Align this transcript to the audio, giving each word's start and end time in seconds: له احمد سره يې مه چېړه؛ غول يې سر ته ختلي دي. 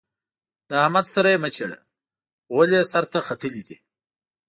له 0.69 0.75
احمد 0.85 1.05
سره 1.15 1.27
يې 1.33 1.37
مه 1.43 1.49
چېړه؛ 1.55 1.79
غول 2.53 2.69
يې 2.77 2.81
سر 2.91 3.03
ته 3.11 3.19
ختلي 3.27 3.63
دي. 3.67 3.77